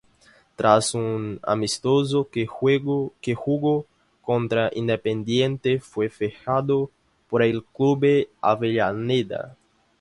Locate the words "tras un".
0.55-1.39